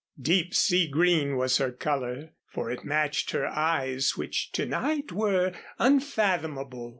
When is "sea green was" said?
0.55-1.57